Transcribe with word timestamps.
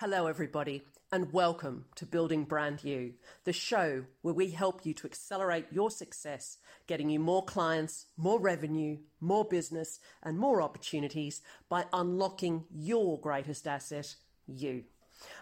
Hello, 0.00 0.26
everybody, 0.26 0.80
and 1.12 1.30
welcome 1.30 1.84
to 1.96 2.06
Building 2.06 2.44
Brand 2.44 2.82
You, 2.82 3.12
the 3.44 3.52
show 3.52 4.06
where 4.22 4.32
we 4.32 4.48
help 4.48 4.86
you 4.86 4.94
to 4.94 5.06
accelerate 5.06 5.66
your 5.70 5.90
success, 5.90 6.56
getting 6.86 7.10
you 7.10 7.18
more 7.18 7.44
clients, 7.44 8.06
more 8.16 8.40
revenue, 8.40 8.96
more 9.20 9.44
business, 9.44 10.00
and 10.22 10.38
more 10.38 10.62
opportunities 10.62 11.42
by 11.68 11.84
unlocking 11.92 12.64
your 12.74 13.20
greatest 13.20 13.68
asset, 13.68 14.14
you. 14.46 14.84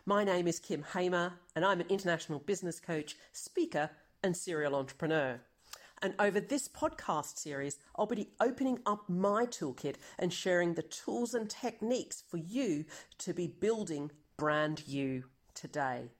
My 0.05 0.25
name 0.25 0.49
is 0.49 0.59
Kym 0.59 0.85
Hamer, 0.93 1.35
and 1.55 1.65
I'm 1.65 1.79
an 1.79 1.87
international 1.89 2.41
business 2.41 2.81
coach, 2.81 3.15
speaker, 3.31 3.91
and 4.25 4.37
serial 4.37 4.75
entrepreneur. 4.75 5.41
And 6.03 6.15
over 6.19 6.41
this 6.41 6.67
podcast 6.67 7.39
series, 7.39 7.79
I'll 7.95 8.07
be 8.07 8.31
opening 8.41 8.81
up 8.87 9.09
my 9.09 9.47
toolkit 9.47 9.95
and 10.19 10.33
sharing 10.33 10.75
the 10.75 10.83
tools 10.83 11.33
and 11.33 11.49
techniques 11.49 12.25
for 12.27 12.39
you 12.39 12.87
to 13.19 13.33
be 13.33 13.47
building 13.47 14.11
brand 14.39 14.85
you 14.87 15.25
today. 15.53 16.13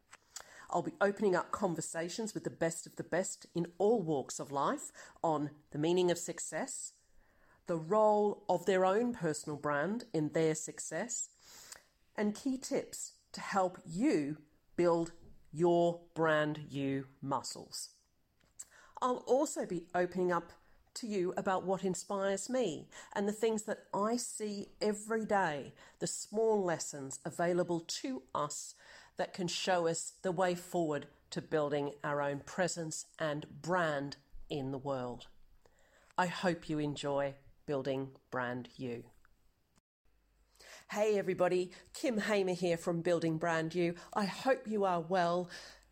I'll 0.71 0.83
be 0.83 0.93
opening 1.01 1.35
up 1.35 1.53
conversations 1.53 2.35
with 2.35 2.45
the 2.45 2.51
best 2.51 2.87
of 2.87 2.97
the 2.97 3.05
best 3.05 3.47
in 3.55 3.69
all 3.79 4.03
walks 4.03 4.39
of 4.39 4.53
life 4.53 4.91
on 5.23 5.51
the 5.71 5.79
meaning 5.79 6.11
of 6.11 6.19
success, 6.19 6.93
the 7.69 7.77
role 7.77 8.45
of 8.49 8.67
their 8.67 8.85
own 8.85 9.15
personal 9.15 9.57
brand 9.57 10.05
in 10.13 10.31
their 10.35 10.55
success, 10.55 11.31
and 12.17 12.35
key 12.35 12.59
tips 12.59 13.13
to 13.33 13.41
help 13.41 13.79
you 13.87 14.39
build 14.77 15.13
your 15.53 16.01
brand 16.15 16.61
you 16.69 17.07
muscles. 17.23 17.91
I'll 19.01 19.25
also 19.29 19.65
be 19.65 19.87
opening 19.95 20.33
up 20.33 20.53
to 21.01 21.07
you 21.07 21.33
about 21.37 21.65
what 21.65 21.85
inspires 21.85 22.51
me 22.51 22.89
and 23.15 23.29
the 23.29 23.33
things 23.33 23.63
that 23.65 23.85
I 23.95 24.17
see 24.17 24.69
every 24.81 25.25
day, 25.25 25.75
the 26.01 26.07
small 26.07 26.65
lessons 26.65 27.21
available 27.25 27.81
to 27.81 28.23
us 28.35 28.75
that 29.17 29.33
can 29.33 29.49
show 29.49 29.87
us 29.87 30.15
the 30.23 30.33
way 30.33 30.55
forward 30.55 31.07
to 31.31 31.43
building 31.43 31.93
our 32.03 32.21
own 32.21 32.41
presence 32.41 33.07
and 33.19 33.47
brand 33.63 34.17
in 34.51 34.73
the 34.73 34.79
world. 34.79 35.27
I 36.17 36.27
hope 36.27 36.69
you 36.69 36.79
enjoy 36.79 37.35
building 37.67 38.11
brand 38.31 38.69
you. 38.77 39.05
Hey 40.91 41.19
everybody, 41.19 41.71
Kym 41.95 42.23
Hamer 42.23 42.55
here 42.55 42.79
from 42.79 43.03
Building 43.03 43.37
Brand 43.37 43.75
You. 43.75 43.95
I 44.15 44.25
hope 44.25 44.67
you 44.67 44.85
are 44.85 45.01
well 45.01 45.51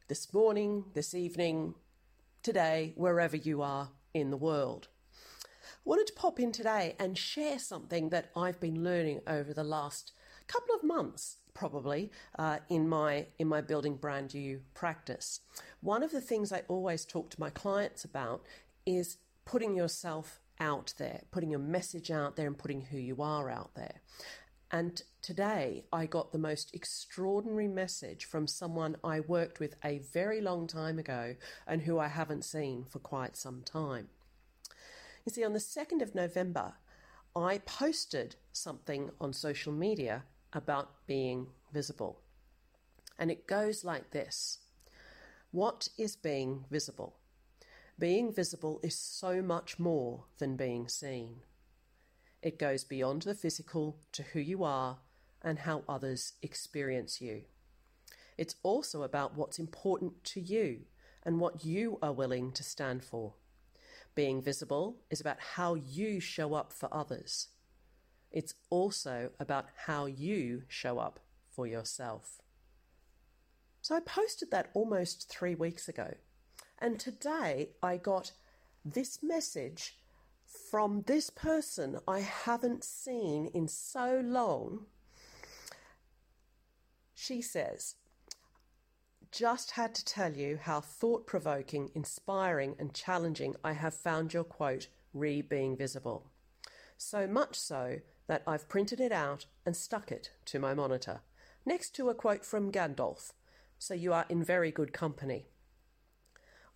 this 0.08 0.32
morning, 0.32 0.86
this 0.94 1.14
evening, 1.14 1.74
today, 2.42 2.92
wherever 2.96 3.36
you 3.36 3.60
are 3.60 3.90
in 4.14 4.30
the 4.30 4.36
world 4.36 4.88
wanted 5.86 6.08
to 6.08 6.12
pop 6.14 6.40
in 6.40 6.52
today 6.52 6.96
and 6.98 7.16
share 7.16 7.58
something 7.58 8.10
that 8.10 8.30
I've 8.36 8.60
been 8.60 8.82
learning 8.82 9.20
over 9.26 9.54
the 9.54 9.64
last 9.64 10.12
couple 10.48 10.74
of 10.74 10.82
months 10.82 11.38
probably 11.54 12.10
uh, 12.38 12.58
in 12.68 12.86
my 12.88 13.26
in 13.38 13.48
my 13.48 13.62
building 13.62 13.96
brand 13.96 14.34
you 14.34 14.60
practice. 14.74 15.40
One 15.80 16.02
of 16.02 16.10
the 16.10 16.20
things 16.20 16.52
I 16.52 16.64
always 16.68 17.06
talk 17.06 17.30
to 17.30 17.40
my 17.40 17.50
clients 17.50 18.04
about 18.04 18.42
is 18.84 19.16
putting 19.46 19.74
yourself 19.74 20.40
out 20.60 20.92
there, 20.98 21.22
putting 21.30 21.50
your 21.50 21.60
message 21.60 22.10
out 22.10 22.36
there, 22.36 22.46
and 22.46 22.58
putting 22.58 22.82
who 22.82 22.98
you 22.98 23.22
are 23.22 23.48
out 23.48 23.74
there. 23.74 24.02
And 24.70 25.00
today 25.22 25.84
I 25.92 26.06
got 26.06 26.32
the 26.32 26.38
most 26.38 26.74
extraordinary 26.74 27.68
message 27.68 28.24
from 28.24 28.48
someone 28.48 28.96
I 29.04 29.20
worked 29.20 29.60
with 29.60 29.76
a 29.84 30.00
very 30.12 30.40
long 30.40 30.66
time 30.66 30.98
ago 30.98 31.36
and 31.66 31.82
who 31.82 32.00
I 32.00 32.08
haven't 32.08 32.44
seen 32.44 32.84
for 32.84 32.98
quite 32.98 33.36
some 33.36 33.62
time. 33.62 34.08
You 35.26 35.32
see, 35.32 35.44
on 35.44 35.54
the 35.54 35.58
2nd 35.58 36.02
of 36.02 36.14
November, 36.14 36.74
I 37.34 37.58
posted 37.58 38.36
something 38.52 39.10
on 39.20 39.32
social 39.32 39.72
media 39.72 40.22
about 40.52 41.04
being 41.08 41.48
visible. 41.72 42.20
And 43.18 43.28
it 43.28 43.48
goes 43.48 43.84
like 43.84 44.12
this 44.12 44.60
What 45.50 45.88
is 45.98 46.14
being 46.14 46.64
visible? 46.70 47.16
Being 47.98 48.32
visible 48.32 48.78
is 48.84 48.96
so 48.96 49.42
much 49.42 49.80
more 49.80 50.26
than 50.38 50.54
being 50.54 50.86
seen. 50.86 51.40
It 52.40 52.56
goes 52.56 52.84
beyond 52.84 53.22
the 53.22 53.34
physical 53.34 53.98
to 54.12 54.22
who 54.22 54.38
you 54.38 54.62
are 54.62 54.98
and 55.42 55.58
how 55.58 55.82
others 55.88 56.34
experience 56.40 57.20
you. 57.20 57.42
It's 58.38 58.54
also 58.62 59.02
about 59.02 59.34
what's 59.34 59.58
important 59.58 60.22
to 60.24 60.40
you 60.40 60.82
and 61.24 61.40
what 61.40 61.64
you 61.64 61.98
are 62.00 62.12
willing 62.12 62.52
to 62.52 62.62
stand 62.62 63.02
for. 63.02 63.34
Being 64.16 64.42
visible 64.42 64.96
is 65.10 65.20
about 65.20 65.36
how 65.38 65.74
you 65.74 66.18
show 66.20 66.54
up 66.54 66.72
for 66.72 66.88
others. 66.90 67.48
It's 68.32 68.54
also 68.70 69.30
about 69.38 69.66
how 69.86 70.06
you 70.06 70.62
show 70.68 70.98
up 70.98 71.20
for 71.50 71.66
yourself. 71.66 72.40
So 73.82 73.94
I 73.94 74.00
posted 74.00 74.50
that 74.50 74.70
almost 74.74 75.30
three 75.30 75.54
weeks 75.54 75.86
ago. 75.86 76.14
And 76.78 76.98
today 76.98 77.70
I 77.82 77.98
got 77.98 78.32
this 78.84 79.22
message 79.22 79.96
from 80.70 81.02
this 81.06 81.28
person 81.28 81.98
I 82.08 82.20
haven't 82.20 82.84
seen 82.84 83.50
in 83.52 83.68
so 83.68 84.22
long. 84.24 84.86
She 87.14 87.42
says, 87.42 87.96
just 89.36 89.72
had 89.72 89.94
to 89.94 90.02
tell 90.02 90.32
you 90.32 90.58
how 90.62 90.80
thought 90.80 91.26
provoking, 91.26 91.90
inspiring, 91.94 92.74
and 92.78 92.94
challenging 92.94 93.54
I 93.62 93.74
have 93.74 93.92
found 93.92 94.32
your 94.32 94.44
quote, 94.44 94.88
re 95.12 95.42
being 95.42 95.76
visible. 95.76 96.30
So 96.96 97.26
much 97.26 97.54
so 97.54 97.98
that 98.28 98.42
I've 98.46 98.66
printed 98.66 98.98
it 98.98 99.12
out 99.12 99.44
and 99.66 99.76
stuck 99.76 100.10
it 100.10 100.30
to 100.46 100.58
my 100.58 100.72
monitor, 100.72 101.20
next 101.66 101.94
to 101.96 102.08
a 102.08 102.14
quote 102.14 102.46
from 102.46 102.72
Gandalf. 102.72 103.32
So 103.78 103.92
you 103.92 104.14
are 104.14 104.24
in 104.30 104.42
very 104.42 104.70
good 104.70 104.94
company. 104.94 105.48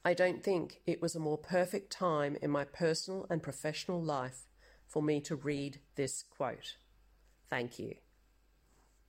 I 0.05 0.13
don't 0.13 0.45
think 0.45 0.83
it 0.87 1.01
was 1.01 1.15
a 1.15 1.21
more 1.21 1.39
perfect 1.39 1.91
time 1.91 2.37
in 2.43 2.51
my 2.51 2.65
personal 2.65 3.27
and 3.31 3.43
professional 3.43 4.03
life 4.03 4.43
for 4.87 5.03
me 5.03 5.23
to 5.23 5.35
read 5.35 5.81
this 5.95 6.25
quote. 6.25 6.77
Thank 7.49 7.79
you. 7.79 7.95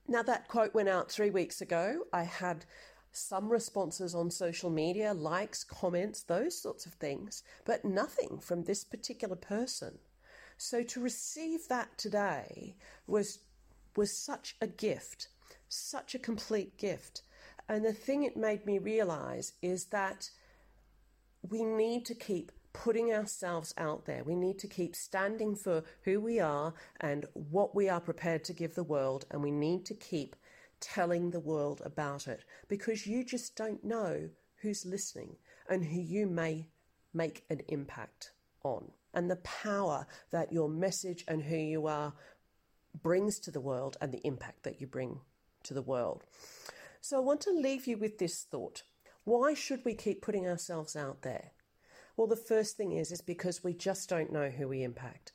Now, 0.08 0.24
that 0.24 0.48
quote 0.48 0.74
went 0.74 0.90
out 0.90 1.12
three 1.12 1.30
weeks 1.30 1.62
ago. 1.62 2.02
I 2.12 2.24
had 2.24 2.66
some 3.12 3.50
responses 3.50 4.16
on 4.16 4.32
social 4.32 4.70
media, 4.70 5.14
likes, 5.14 5.64
comments, 5.64 6.24
those 6.24 6.60
sorts 6.60 6.86
of 6.86 6.94
things, 6.94 7.44
but 7.66 7.84
nothing 7.84 8.40
from 8.40 8.64
this 8.64 8.84
particular 8.84 9.36
person. 9.36 10.00
So 10.58 10.84
to 10.84 11.02
receive 11.02 11.68
that 11.68 11.98
today 11.98 12.76
was 13.08 13.40
was 13.98 14.16
such 14.16 14.56
a 14.62 14.68
gift, 14.68 15.28
such 15.68 16.16
a 16.16 16.20
complete 16.20 16.78
gift. 16.78 17.24
And 17.68 17.84
the 17.84 17.94
thing 17.94 18.24
it 18.24 18.38
made 18.38 18.66
me 18.66 18.80
realize 18.80 19.54
is 19.62 19.86
that 19.86 20.30
we 21.42 21.64
need 21.64 22.06
to 22.06 22.16
keep 22.16 22.52
putting 22.74 23.12
ourselves 23.12 23.74
out 23.78 24.06
there. 24.06 24.24
We 24.24 24.36
need 24.36 24.60
to 24.60 24.68
keep 24.68 24.96
standing 24.96 25.56
for 25.56 25.84
who 26.04 26.22
we 26.22 26.40
are 26.40 26.74
and 27.02 27.26
what 27.34 27.76
we 27.76 27.90
are 27.90 28.00
prepared 28.00 28.44
to 28.46 28.54
give 28.54 28.76
the 28.76 28.84
world, 28.84 29.26
and 29.30 29.42
we 29.42 29.52
need 29.52 29.86
to 29.88 29.94
keep 29.94 30.36
telling 30.82 31.32
the 31.32 31.40
world 31.40 31.82
about 31.86 32.28
it 32.28 32.44
because 32.68 33.08
you 33.08 33.24
just 33.24 33.56
don't 33.56 33.84
know 33.84 34.30
who's 34.58 34.86
listening 34.86 35.38
and 35.70 35.86
who 35.86 36.02
you 36.02 36.28
may 36.28 36.68
make 37.14 37.46
an 37.50 37.62
impact 37.70 38.32
on. 38.64 38.92
And 39.14 39.30
the 39.30 39.38
power 39.38 40.08
that 40.32 40.52
your 40.52 40.70
message 40.70 41.24
and 41.28 41.44
who 41.44 41.58
you 41.58 41.88
are 41.88 42.14
brings 43.02 43.40
to 43.40 43.52
the 43.52 43.62
world 43.62 43.98
and 44.02 44.12
the 44.12 44.26
impact 44.26 44.64
that 44.64 44.82
you 44.82 44.88
bring 44.88 45.20
to 45.64 45.74
the 45.74 45.82
world. 45.82 46.24
So 47.02 47.18
I 47.18 47.22
want 47.22 47.42
to 47.42 47.52
leave 47.52 47.88
you 47.88 47.98
with 47.98 48.18
this 48.18 48.44
thought. 48.44 48.84
Why 49.24 49.54
should 49.54 49.86
we 49.86 49.94
keep 49.94 50.22
putting 50.22 50.48
ourselves 50.48 50.96
out 50.96 51.22
there? 51.22 51.52
Well, 52.18 52.28
the 52.28 52.36
first 52.36 52.78
thing 52.78 52.92
is 52.92 53.12
is 53.12 53.22
because 53.22 53.64
we 53.64 53.74
just 53.74 54.10
don't 54.10 54.32
know 54.32 54.50
who 54.50 54.68
we 54.68 54.84
impact. 54.84 55.32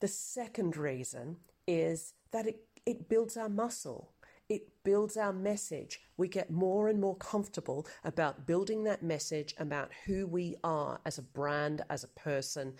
The 0.00 0.08
second 0.08 0.76
reason 0.76 1.36
is 1.66 2.14
that 2.32 2.46
it, 2.46 2.64
it 2.86 3.08
builds 3.08 3.36
our 3.36 3.48
muscle 3.48 4.12
it 4.50 4.68
builds 4.82 5.16
our 5.16 5.32
message. 5.32 6.00
We 6.16 6.26
get 6.26 6.50
more 6.50 6.88
and 6.88 7.00
more 7.00 7.16
comfortable 7.16 7.86
about 8.04 8.46
building 8.46 8.82
that 8.84 9.02
message 9.02 9.54
about 9.58 9.92
who 10.04 10.26
we 10.26 10.56
are 10.64 11.00
as 11.06 11.18
a 11.18 11.22
brand, 11.22 11.82
as 11.88 12.02
a 12.02 12.08
person. 12.08 12.74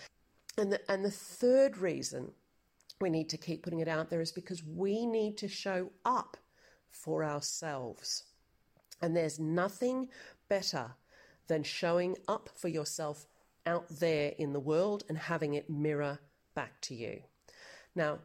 And 0.58 0.72
the, 0.72 0.80
and 0.90 1.04
the 1.04 1.12
third 1.12 1.78
reason 1.78 2.32
we 3.00 3.08
need 3.08 3.30
to 3.30 3.38
keep 3.38 3.62
putting 3.62 3.78
it 3.78 3.88
out 3.88 4.10
there 4.10 4.20
is 4.20 4.32
because 4.32 4.64
we 4.64 5.06
need 5.06 5.38
to 5.38 5.48
show 5.48 5.90
up 6.04 6.36
for 6.90 7.24
ourselves. 7.24 8.24
And 9.00 9.16
there's 9.16 9.38
nothing 9.38 10.08
better 10.48 10.96
than 11.46 11.62
showing 11.62 12.16
up 12.26 12.50
for 12.56 12.68
yourself 12.68 13.26
out 13.64 13.86
there 13.88 14.32
in 14.38 14.52
the 14.52 14.60
world 14.60 15.04
and 15.08 15.16
having 15.16 15.54
it 15.54 15.70
mirror 15.70 16.18
back 16.54 16.80
to 16.82 16.96
you. 16.96 17.22
Now, 17.94 18.18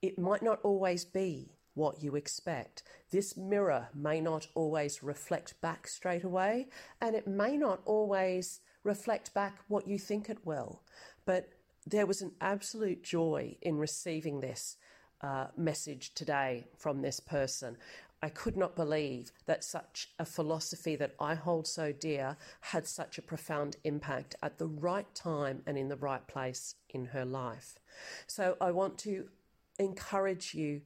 it 0.00 0.18
might 0.18 0.42
not 0.42 0.60
always 0.62 1.04
be 1.04 1.52
what 1.74 2.02
you 2.02 2.16
expect. 2.16 2.82
This 3.10 3.36
mirror 3.36 3.88
may 3.94 4.20
not 4.20 4.46
always 4.54 5.02
reflect 5.02 5.60
back 5.60 5.86
straight 5.88 6.24
away, 6.24 6.68
and 7.00 7.14
it 7.14 7.26
may 7.26 7.56
not 7.56 7.80
always 7.84 8.60
reflect 8.84 9.34
back 9.34 9.58
what 9.68 9.86
you 9.86 9.98
think 9.98 10.28
it 10.28 10.44
will. 10.44 10.82
But 11.24 11.48
there 11.86 12.06
was 12.06 12.22
an 12.22 12.32
absolute 12.40 13.02
joy 13.02 13.56
in 13.62 13.78
receiving 13.78 14.40
this 14.40 14.76
uh, 15.22 15.48
message 15.56 16.14
today 16.14 16.66
from 16.76 17.02
this 17.02 17.20
person. 17.20 17.76
I 18.22 18.28
could 18.28 18.56
not 18.56 18.76
believe 18.76 19.32
that 19.46 19.64
such 19.64 20.10
a 20.18 20.26
philosophy 20.26 20.94
that 20.96 21.14
I 21.18 21.34
hold 21.34 21.66
so 21.66 21.90
dear 21.90 22.36
had 22.60 22.86
such 22.86 23.16
a 23.16 23.22
profound 23.22 23.76
impact 23.84 24.36
at 24.42 24.58
the 24.58 24.66
right 24.66 25.12
time 25.14 25.62
and 25.66 25.78
in 25.78 25.88
the 25.88 25.96
right 25.96 26.26
place 26.26 26.74
in 26.90 27.06
her 27.06 27.24
life. 27.24 27.78
So 28.26 28.56
I 28.60 28.72
want 28.72 28.98
to 28.98 29.28
encourage 29.78 30.54
you 30.54 30.82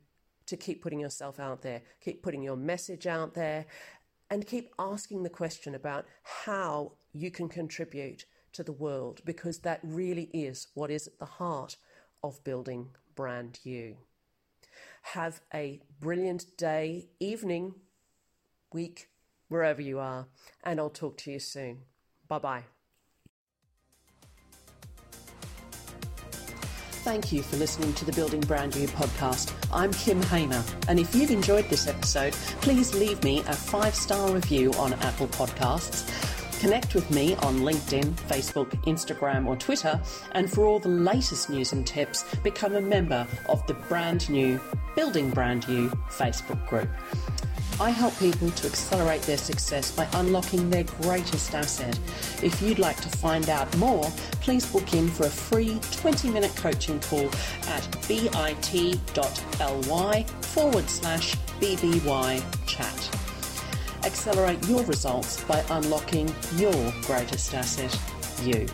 to 0.46 0.56
keep 0.56 0.82
putting 0.82 1.00
yourself 1.00 1.40
out 1.40 1.62
there, 1.62 1.82
keep 2.00 2.22
putting 2.22 2.42
your 2.42 2.56
message 2.56 3.06
out 3.06 3.34
there, 3.34 3.66
and 4.30 4.46
keep 4.46 4.72
asking 4.78 5.22
the 5.22 5.30
question 5.30 5.74
about 5.74 6.06
how 6.22 6.92
you 7.12 7.30
can 7.30 7.48
contribute 7.48 8.24
to 8.52 8.62
the 8.62 8.72
world 8.72 9.20
because 9.24 9.58
that 9.58 9.80
really 9.82 10.30
is 10.32 10.68
what 10.74 10.90
is 10.90 11.06
at 11.06 11.18
the 11.18 11.24
heart 11.24 11.76
of 12.22 12.42
building 12.44 12.88
brand 13.14 13.60
you. 13.62 13.96
Have 15.12 15.40
a 15.52 15.80
brilliant 16.00 16.56
day, 16.56 17.08
evening, 17.20 17.74
week, 18.72 19.08
wherever 19.48 19.82
you 19.82 19.98
are, 19.98 20.26
and 20.64 20.80
I'll 20.80 20.90
talk 20.90 21.18
to 21.18 21.30
you 21.30 21.38
soon. 21.38 21.82
Bye 22.26 22.38
bye. 22.38 22.73
Thank 27.04 27.32
you 27.32 27.42
for 27.42 27.58
listening 27.58 27.92
to 27.94 28.06
the 28.06 28.12
Building 28.12 28.40
Brand 28.40 28.74
You 28.74 28.88
podcast. 28.88 29.52
I'm 29.70 29.92
Kym 29.92 30.24
Hamer, 30.24 30.64
and 30.88 30.98
if 30.98 31.14
you've 31.14 31.30
enjoyed 31.30 31.68
this 31.68 31.86
episode, 31.86 32.32
please 32.62 32.94
leave 32.94 33.22
me 33.22 33.40
a 33.40 33.52
five 33.52 33.94
star 33.94 34.32
review 34.32 34.72
on 34.78 34.94
Apple 34.94 35.26
Podcasts. 35.26 36.08
Connect 36.60 36.94
with 36.94 37.10
me 37.10 37.34
on 37.42 37.58
LinkedIn, 37.58 38.14
Facebook, 38.26 38.70
Instagram, 38.84 39.46
or 39.46 39.54
Twitter, 39.54 40.00
and 40.32 40.50
for 40.50 40.64
all 40.64 40.78
the 40.78 40.88
latest 40.88 41.50
news 41.50 41.74
and 41.74 41.86
tips, 41.86 42.24
become 42.42 42.74
a 42.74 42.80
member 42.80 43.26
of 43.50 43.66
the 43.66 43.74
brand 43.74 44.30
new 44.30 44.58
Building 44.96 45.28
Brand 45.28 45.68
You 45.68 45.90
Facebook 46.08 46.66
group. 46.66 46.88
I 47.80 47.90
help 47.90 48.16
people 48.18 48.50
to 48.52 48.66
accelerate 48.68 49.22
their 49.22 49.36
success 49.36 49.90
by 49.90 50.06
unlocking 50.14 50.70
their 50.70 50.84
greatest 50.84 51.54
asset. 51.54 51.98
If 52.40 52.62
you'd 52.62 52.78
like 52.78 53.00
to 53.00 53.08
find 53.08 53.48
out 53.48 53.76
more, 53.76 54.04
please 54.40 54.64
book 54.64 54.94
in 54.94 55.08
for 55.08 55.26
a 55.26 55.30
free 55.30 55.80
20 55.90 56.30
minute 56.30 56.54
coaching 56.54 57.00
call 57.00 57.28
at 57.68 58.06
bit.ly 58.06 59.02
forward 60.40 60.88
slash 60.88 61.34
BBY 61.60 62.66
chat. 62.66 63.10
Accelerate 64.04 64.68
your 64.68 64.84
results 64.84 65.42
by 65.44 65.64
unlocking 65.70 66.32
your 66.56 66.92
greatest 67.02 67.54
asset, 67.54 67.98
you. 68.42 68.68